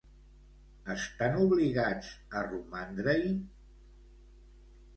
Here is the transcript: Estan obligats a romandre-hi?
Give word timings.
Estan 0.93 1.35
obligats 1.41 2.09
a 2.39 2.43
romandre-hi? 2.47 3.33